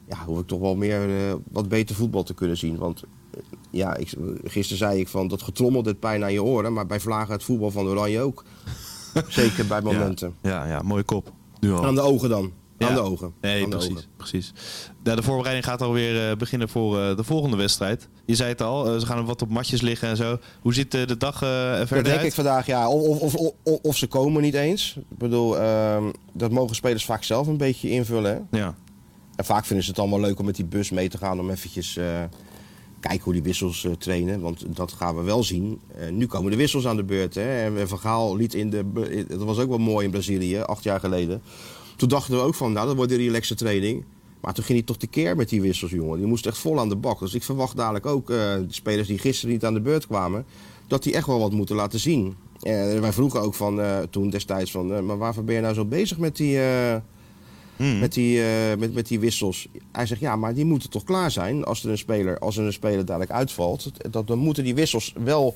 [0.08, 2.78] ja, hoef ik toch wel meer eh, wat beter voetbal te kunnen zien.
[2.78, 3.40] Want eh,
[3.72, 4.14] ja, ik,
[4.44, 6.74] gisteren zei ik van dat getrommel dit pijn aan je oren.
[6.74, 8.44] Maar bij vlagen het voetbal van Oranje ook.
[9.28, 10.36] Zeker bij momenten.
[10.42, 11.32] Ja, ja, mooie kop.
[11.64, 11.86] Nu al.
[11.86, 12.52] Aan de ogen dan.
[12.78, 13.34] Aan de ogen.
[13.42, 13.92] Nee, Aan precies.
[13.92, 14.04] ogen.
[14.18, 14.54] precies.
[15.04, 18.08] Ja, de voorbereiding gaat alweer eh, beginnen voor eh, de volgende wedstrijd.
[18.26, 20.38] Je zei het al, eh, ze gaan wat op matjes liggen en zo.
[20.62, 22.26] Hoe ziet de dag eh, er Dat verder denk uit?
[22.26, 22.90] ik vandaag, ja.
[22.90, 24.96] Of, of, of, of, of ze komen niet eens.
[25.10, 28.48] Ik bedoel, ehm, dat mogen spelers vaak zelf een beetje invullen.
[28.52, 28.58] Hè?
[28.58, 28.76] Ja.
[29.36, 31.50] En vaak vinden ze het allemaal leuk om met die bus mee te gaan om
[31.50, 31.98] eventjes
[33.04, 34.42] eh kijken hoe die wissels eh, trainen.
[34.42, 35.80] Want dat gaan we wel zien.
[35.96, 37.36] Eh, nu komen de wissels aan de beurt.
[37.36, 37.80] Hè?
[37.80, 39.26] En Van Gaal liet in de...
[39.28, 41.42] Dat was ook wel mooi in Brazilië, acht jaar geleden.
[41.96, 44.04] Toen dachten we ook van, nou dat wordt een relaxe training.
[44.44, 46.18] Maar toen ging hij toch tekeer met die wissels, jongen.
[46.18, 47.20] Die moest echt vol aan de bak.
[47.20, 50.46] Dus ik verwacht dadelijk ook eh, de spelers die gisteren niet aan de beurt kwamen...
[50.88, 52.36] dat die echt wel wat moeten laten zien.
[52.62, 54.94] En wij vroegen ook van, eh, toen destijds van...
[54.94, 56.60] eh, maar waarvoor ben je nou zo bezig met die...
[57.78, 59.68] eh, met die, eh, met, met die wissels.
[59.92, 62.66] Hij zegt, ja, maar die moeten toch klaar zijn als er een speler, als er
[62.66, 63.92] een speler dadelijk uitvalt.
[64.12, 65.56] Dat, dan moeten die wissels wel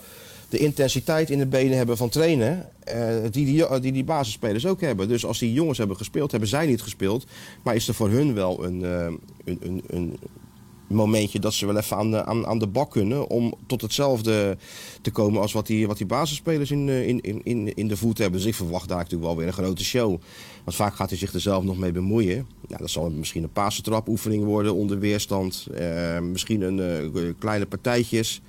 [0.50, 2.70] de intensiteit in de benen hebben van trainen.
[2.84, 5.08] eh, die, die, die basisspelers ook hebben.
[5.08, 7.26] Dus als die jongens hebben gespeeld, hebben zij niet gespeeld.
[7.64, 9.14] Maar is er voor hun wel een, eh,
[9.46, 10.18] een, een, een
[10.88, 13.30] momentje dat ze wel even aan de, aan, aan de bak kunnen.
[13.30, 14.58] Om tot hetzelfde
[15.02, 18.40] te komen als wat die, wat die basisspelers in, in, in, in de voet hebben.
[18.40, 20.22] Dus ik verwacht daar natuurlijk wel weer een grote show.
[20.68, 22.48] Want vaak gaat hij zich er zelf nog mee bemoeien.
[22.68, 25.68] Ja, dat zal misschien een pasentrapoefening worden onder weerstand.
[25.74, 26.80] Eh, misschien een
[27.16, 28.42] eh, kleine partijtjes.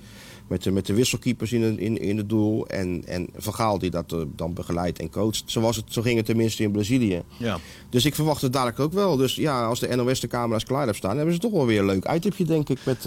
[0.47, 2.67] Met de, met de wisselkeepers in, het- in, in het doel.
[2.67, 5.43] En, en Van Gaal die dat eh, dan begeleidt en coacht.
[5.45, 7.21] Zo, was het, zo ging het tenminste in Brazilië.
[7.37, 7.57] Ja.
[7.89, 9.15] Dus ik verwacht het dadelijk ook wel.
[9.15, 11.15] Dus ja, als de NOS de camera's klaar hebben staan...
[11.15, 12.79] hebben ze toch wel weer een leuk uittipje, denk ik.
[12.85, 13.03] Met,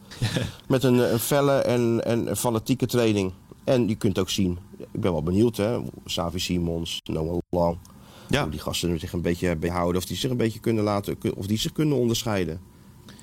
[0.74, 3.32] met een, een felle en, en een fanatieke training.
[3.64, 4.58] En je kunt ook zien...
[4.92, 5.78] Ik ben wel benieuwd, hè.
[6.04, 7.76] Savi Simons, Noah Lang.
[8.28, 8.42] Ja.
[8.42, 10.00] Hoe die gasten zich een beetje behouden.
[10.00, 11.16] Of die zich een beetje kunnen laten...
[11.34, 12.60] Of die zich kunnen onderscheiden.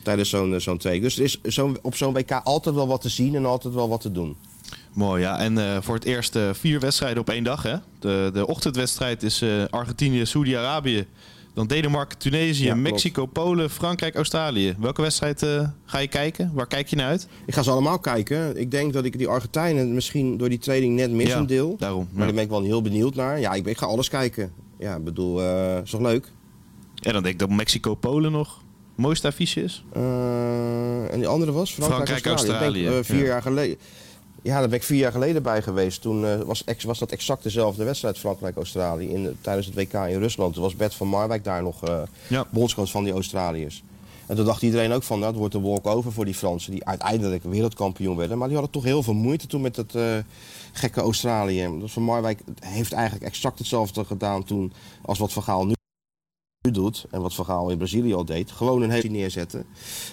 [0.03, 1.05] Tijdens zo'n eh, zo'n training.
[1.05, 3.89] Dus er is zo'n op zo'n WK altijd wel wat te zien en altijd wel
[3.89, 4.35] wat te doen.
[4.93, 5.39] Mooi, ja.
[5.39, 7.75] En eh, voor het eerst eh, vier wedstrijden op één dag, hè?
[7.99, 11.05] De, de ochtendwedstrijd is Argentinië, Saudi-Arabië.
[11.53, 12.75] Dan Denemarken, Tunesië, Ja.
[12.75, 14.75] Mexico, Polen, Frankrijk, Australië.
[14.79, 15.45] Welke wedstrijd
[15.85, 16.51] ga je kijken?
[16.53, 17.27] Waar kijk je naar uit?
[17.45, 18.57] Ik ga ze allemaal kijken.
[18.57, 21.75] Ik denk dat ik die Argentijnen misschien door die training net mis Ja, een deel.
[21.79, 23.39] daarom, Maar daar ben ik wel heel benieuwd naar.
[23.39, 24.51] Ja, ik, ik ga alles kijken.
[24.83, 26.31] Ja, ik bedoel, eh is toch leuk?
[27.01, 28.47] En dan denk ik dat Mexico, Polen nog
[28.95, 29.83] het mooiste affiche is.
[29.93, 31.71] Eh, en die andere was?
[31.73, 33.25] Frankrijk, Frankrijk, denk, eh, vier ja.
[33.25, 33.77] jaar geleden.
[34.41, 36.01] Ja, daar ben ik vier jaar geleden bij geweest.
[36.01, 39.07] Toen was, ex, was dat exact dezelfde wedstrijd Frankrijk-Australië.
[39.07, 40.53] in- Tijdens het WK in Rusland.
[40.53, 41.79] Toen was Bert van Marwijk daar nog
[42.27, 42.45] Ja.
[42.49, 43.83] bondscoach van die Australiërs.
[44.25, 46.71] En toen dacht iedereen ook van, nou, het wordt een walk-over voor die Fransen.
[46.71, 48.37] Die uiteindelijk wereldkampioen werden.
[48.37, 49.95] Maar die hadden toch heel veel moeite toen met dat
[50.73, 51.81] gekke Australië.
[51.85, 57.33] Van Marwijk heeft eigenlijk exact hetzelfde gedaan toen als wat Van nu doet en wat
[57.33, 59.65] Van Gaal in Brazilië al deed, gewoon een hele neerzetten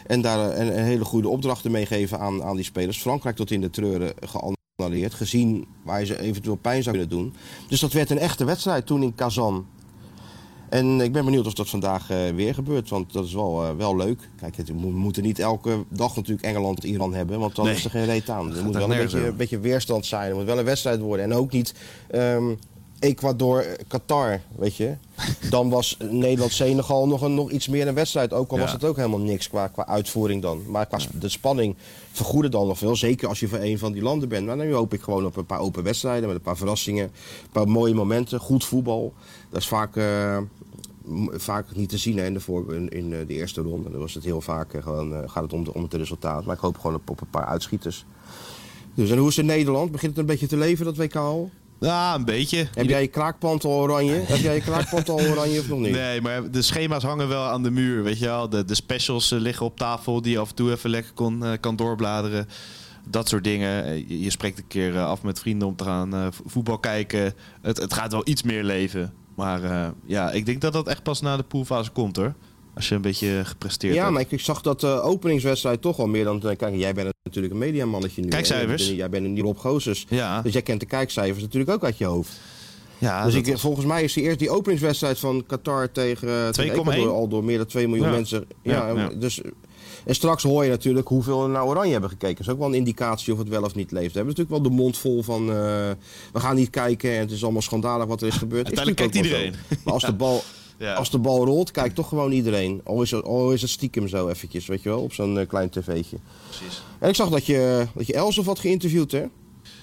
[0.06, 3.00] en daar een, een hele goede opdrachten meegeven aan, aan die spelers.
[3.00, 7.34] Frankrijk tot in de treuren geannuleerd, gezien waar ze eventueel pijn zou kunnen doen.
[7.68, 9.66] Dus dat werd een echte wedstrijd toen in Kazan.
[10.70, 13.70] En ik ben benieuwd of dat vandaag eh, weer gebeurt, want dat is wel, eh,
[13.76, 14.28] wel leuk.
[14.40, 17.74] Kijk, het, we moeten niet elke dag natuurlijk Engeland-Iran hebben, want dan Nee.
[17.74, 18.56] is er geen reet aan.
[18.56, 21.24] Er moet wel een beetje, een beetje weerstand zijn, er moet wel een wedstrijd worden.
[21.24, 21.74] En ook niet
[23.00, 24.94] ehm, Ecuador-Qatar, weet je.
[25.50, 28.32] Dan was Nederland-Senegal nog, een, nog iets meer een wedstrijd.
[28.32, 28.62] Ook al Ja.
[28.62, 30.62] was het ook helemaal niks qua, qua uitvoering dan.
[30.66, 31.76] Maar qua de spanning
[32.12, 32.96] vergoedde dan nog veel.
[32.96, 34.46] Zeker als je voor een van die landen bent.
[34.46, 36.26] Maar nu hoop ik gewoon op een paar open wedstrijden.
[36.26, 37.04] Met een paar verrassingen.
[37.04, 38.40] Een paar mooie momenten.
[38.40, 39.12] Goed voetbal.
[39.50, 40.38] Dat is vaak, eh,
[41.30, 43.90] vaak niet te zien hè, in, de voor, in, in eh, de eerste ronde.
[43.90, 46.44] Dan was het heel vaak eh, gewoon, gaat het om, de, om het resultaat.
[46.44, 48.04] Maar ik hoop gewoon op, op een paar uitschieters.
[48.94, 49.90] Dus en hoe is het in Nederland?
[49.90, 51.50] Begint het een beetje te leven, dat WK al?
[51.80, 52.68] Ja, een beetje.
[52.74, 54.12] Heb jij je kraakpand al oranje?
[54.26, 55.90] Heb jij je kraakpand al oranje of nog niet?
[55.92, 58.48] Nee, maar de schema's hangen wel aan de muur, weet je wel.
[58.48, 61.44] De, de specials eh, liggen op tafel die je af en toe even lekker kon,
[61.44, 62.48] eh, kan doorbladeren.
[63.08, 63.84] dat soort dingen.
[63.84, 67.34] Eh, Je, je spreekt een keer af met vrienden om te gaan voetbal kijken.
[67.62, 69.12] Het, het gaat wel iets meer leven.
[69.34, 72.34] Maar ja, ik denk dat dat echt pas na de poolfase komt hoor.
[72.80, 74.12] Als je een beetje gepresteerd Ja, hebt.
[74.12, 76.40] maar ik, ik zag dat de openingswedstrijd toch al meer dan...
[76.40, 78.28] Kijk, jij bent natuurlijk een mediamannetje nu.
[78.28, 78.82] Kijkcijfers.
[78.86, 80.06] Jij bent- Jij bent een Rob Gozes.
[80.08, 82.32] Ja, Dus jij kent de kijkcijfers natuurlijk ook uit je hoofd.
[82.98, 86.48] ja dus ik, was- volgens mij is die eerst die openingswedstrijd van Qatar tegen, eh,
[86.48, 86.80] tegen 2,1.
[86.92, 88.12] Ecuador al door meer dan 2 miljoen Ja.
[88.12, 88.44] mensen.
[88.62, 89.08] Ja, Ja, ja.
[89.18, 89.40] Dus,
[90.04, 92.36] en straks hoor je natuurlijk hoeveel naar Oranje hebben gekeken.
[92.36, 94.12] Dat is ook wel een indicatie of het wel of niet leeft.
[94.12, 95.54] We hebben natuurlijk wel de mond vol van eh,
[96.32, 98.66] we gaan niet kijken en het is allemaal schandalig wat er is gebeurd.
[98.66, 99.54] Uiteindelijk kijkt iedereen.
[99.84, 100.42] Maar als, de bal,
[100.80, 100.94] ja.
[100.94, 102.80] als de bal rolt, kijkt toch gewoon iedereen.
[102.84, 105.48] Al is, het, al is het stiekem zo eventjes, weet je wel, op zo'n eh,
[105.48, 106.16] klein tv'tje.
[106.48, 106.82] Precies.
[106.98, 109.24] En ik zag dat je, dat je Elsof had geïnterviewd, hè?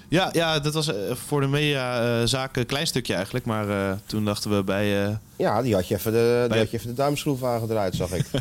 [0.10, 0.96] Ja, ja, dat was eh,
[1.28, 3.46] voor de mediazaak een klein stukje eigenlijk.
[3.46, 5.06] Maar eh, toen dachten we bij...
[5.08, 8.12] eh, Ja, die had je even de, die had je even de duimschroef aangedraaid, zag
[8.12, 8.26] ik.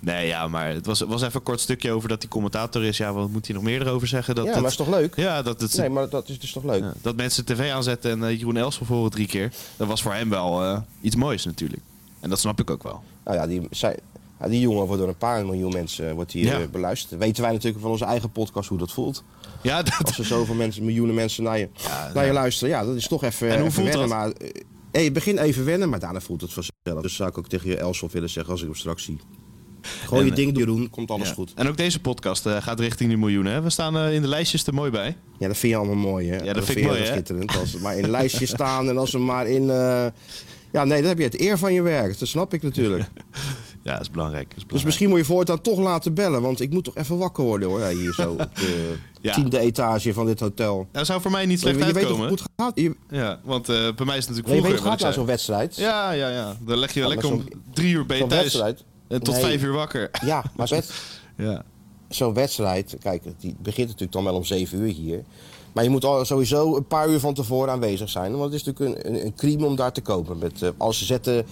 [0.00, 2.96] Nee, ja, maar het was, was even een kort stukje over dat hij commentator is.
[2.96, 4.34] Ja, wat moet hij nog meer erover zeggen?
[4.34, 5.16] Dat, ja, dat, maar is toch leuk?
[5.16, 6.82] ja, dat, het, Nee, maar dat is dus toch leuk?
[6.82, 9.52] ja, dat mensen tv aanzetten en eh, Jeroen Elshoff horen drie keer.
[9.76, 11.82] Dat was voor hem wel eh, iets moois natuurlijk.
[12.20, 13.02] En dat snap ik ook wel.
[13.24, 13.96] Nou ja, die, zij,
[14.40, 16.60] ja, die jongen wordt door een paar miljoen mensen eh, wordt die, Ja.
[16.60, 17.20] eh, beluisterd.
[17.20, 19.24] Weten wij natuurlijk van onze eigen podcast hoe dat voelt.
[19.62, 21.68] Ja, dat, Als er zoveel mensen, miljoenen mensen naar je,
[22.14, 22.74] naar je luisteren.
[22.74, 24.08] Ja, dat is toch even, En hoe even voelt wennen.
[24.08, 24.18] dat?
[24.18, 27.02] Maar, eh, hey, begin even wennen, maar daarna voelt het vanzelf.
[27.02, 29.18] Dus zou ik ook tegen je Elsof willen zeggen als ik hem straks zie.
[29.82, 31.34] Gooi je ding doen, komt alles ja.
[31.34, 31.52] goed.
[31.54, 33.52] En ook deze podcast gaat richting de miljoenen.
[33.52, 33.60] Hè?
[33.62, 35.16] We staan in de lijstjes er mooi bij.
[35.38, 36.52] Ja, dat vind je allemaal mooi, hè?
[36.52, 37.06] dat vind ik mooi, hè?
[37.06, 37.56] schitterend.
[37.56, 39.70] Als ze maar in lijstjes staan en als ze maar in...
[40.72, 42.18] Ja, nee, dan heb je het eer van je werk.
[42.18, 43.04] Dat snap ik natuurlijk.
[43.82, 44.42] Ja, dat is belangrijk.
[44.48, 44.84] Dat is Dus belangrijk.
[44.84, 47.80] misschien moet je voortaan toch laten bellen, want ik moet toch even wakker worden hoor.
[47.80, 49.34] Ja, hier zo op de Ja.
[49.34, 50.88] tiende etage van dit hotel.
[50.92, 52.28] Dat zou voor mij niet slecht je weet uitkomen.
[52.28, 52.72] hoe het gaat?
[52.74, 54.90] Je, Ja, want eh, bij mij is het natuurlijk nee, je weet vroeger.
[54.90, 55.76] het gaat zo'n wedstrijd.
[55.76, 56.56] Ja, ja, ja.
[56.60, 58.42] Dan leg je Ja, lekker om drie uur ben je Zo'n thuis.
[58.42, 58.84] wedstrijd.
[59.08, 59.42] En tot Nee.
[59.42, 60.10] vijf uur wakker.
[60.24, 60.92] Ja, maar wed-
[61.36, 61.62] Ja.
[62.08, 65.22] zo'n wedstrijd, kijk, die begint natuurlijk dan wel om zeven uur hier.
[65.72, 68.32] Maar je moet al sowieso een paar uur van tevoren aanwezig zijn.
[68.36, 70.38] Want het is natuurlijk een, een, een crime om daar te kopen.
[70.38, 71.46] Met, eh, als ze zetten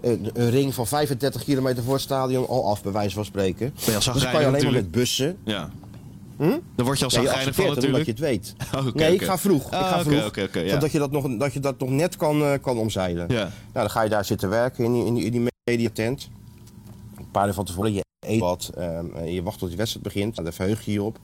[0.00, 3.74] een, een ring van 35 kilometer voor het stadion al af, bij wijze van spreken.
[3.84, 4.82] Dus dan kan je alleen maar natuurlijk.
[4.82, 5.36] met bussen.
[5.44, 5.70] Ja.
[6.36, 6.58] Hm?
[6.76, 8.04] Dan word je al Ja, je zagrijnig van het omdat natuurlijk.
[8.04, 8.54] je het weet.
[8.78, 9.66] Oh, oké, nee, ik ga vroeg.
[9.66, 10.62] ik Ah, ga oké, vroeg.
[10.64, 10.68] ja.
[10.68, 13.26] Zodat je dat nog, dat je dat nog net kan, eh, kan omzeilen.
[13.28, 13.34] Ja.
[13.42, 16.28] Nou, dan ga je daar zitten werken in die, in die, in die mediatent.
[17.18, 18.70] Een paar uur van tevoren, je eet wat.
[18.76, 20.36] ehm, en je wacht tot die wedstrijd begint.
[20.36, 21.18] Daar verheug je je op.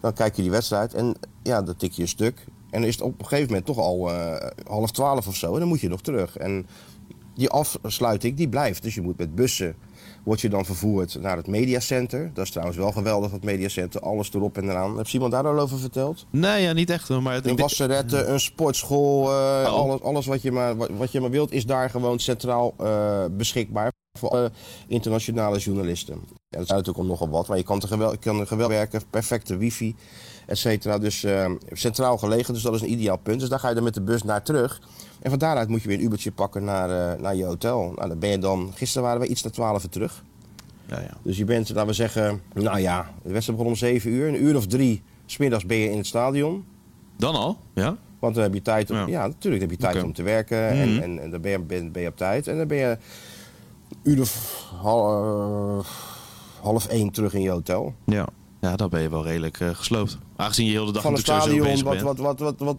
[0.00, 2.44] Dan kijk je die wedstrijd en ja, dan tik je een stuk.
[2.70, 5.52] En dan is het op een gegeven moment toch al eh, half twaalf of zo.
[5.52, 6.36] En dan moet je nog terug.
[6.36, 6.66] En
[7.34, 8.82] die afsluiting, die blijft.
[8.82, 9.74] Dus je moet met bussen,
[10.22, 12.30] word je dan vervoerd naar het mediacenter.
[12.34, 14.00] Dat is trouwens wel geweldig, dat mediacenter.
[14.00, 14.96] Alles erop en eraan.
[14.96, 16.26] Heb Simon daar al over verteld?
[16.30, 17.08] Nee, ja, niet echt.
[17.08, 19.32] hoor, Maar het, Een wasseretten, een sportschool, eh,
[19.66, 19.72] Oh.
[19.72, 23.24] alles, alles wat, je maar, wat, wat je maar wilt, is daar gewoon centraal eh,
[23.30, 24.50] beschikbaar voor alle
[24.86, 26.14] internationale journalisten.
[26.48, 28.70] Ja, dat zijn natuurlijk ook nogal wat, maar je kan er geweld, kan er geweld
[28.70, 29.94] werken, perfecte wifi,
[30.46, 30.98] et cetera.
[30.98, 33.40] Dus eh, centraal gelegen, dus dat is een ideaal punt.
[33.40, 34.80] Dus daar ga je dan met de bus naar terug.
[35.22, 37.92] En van daaruit moet je weer een Ubertje pakken naar, eh, naar je hotel.
[37.96, 40.24] Nou, dan ben je dan, gisteren waren we iets na 12 uur terug.
[40.86, 41.16] ja, ja.
[41.22, 44.28] Dus je bent, laten we zeggen, nou ja, de wedstrijd begon om 7 uur.
[44.28, 46.64] Een uur of drie, smiddags ben je in het stadion.
[47.16, 47.56] Dan al?
[47.74, 47.96] Ja?
[48.18, 49.06] Want dan heb je tijd om, Ja.
[49.06, 49.26] ja.
[49.26, 51.02] natuurlijk heb je tijd om te werken en, Mhm.
[51.02, 52.46] en, en dan ben je, ben, ben je op tijd.
[52.46, 52.98] En dan ben je
[54.02, 55.84] uur of hal- eh,
[56.62, 57.94] half één terug in je hotel.
[58.06, 58.26] Ja.
[58.60, 60.18] Ja, dan ben je wel redelijk eh, gesloopt.
[60.36, 62.76] Aangezien je heel de dag Van een sowieso stadion bezig wat, wat, wat, wat, wat...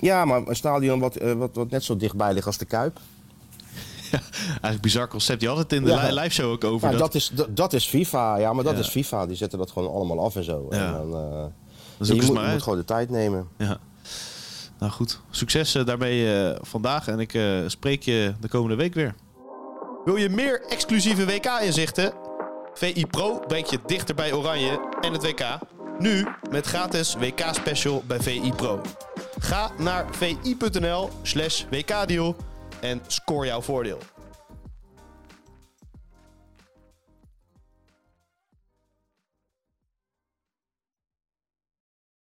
[0.00, 2.98] Ja, maar een stadion wat, eh, wat, wat net zo dichtbij ligt als de Kuip.
[4.48, 5.40] Eigenlijk bizar concept.
[5.42, 6.08] Je had het in de Ja.
[6.08, 6.86] li- live show ook over.
[6.88, 8.78] Nou, dat, dat, is, dat, dat is FIFA, ja, maar dat Ja.
[8.80, 9.26] is FIFA.
[9.26, 10.66] Die zetten dat gewoon allemaal af en zo.
[10.70, 10.98] Ja.
[11.00, 11.52] En dan,
[11.98, 13.48] je ze moet, maar je moet gewoon de tijd nemen.
[13.58, 13.78] Ja.
[14.78, 17.08] Nou goed, succes daarmee vandaag.
[17.08, 19.14] En ik spreek je de komende week weer.
[20.06, 22.12] Wil je meer exclusieve WK-inzichten?
[22.74, 25.58] VI Pro brengt je dichter bij Oranje en het WK.
[25.98, 28.80] Nu met gratis WK-special bij VI Pro.
[29.38, 32.36] Ga naar vi.nl slash WK-deal
[32.80, 33.98] en score jouw voordeel.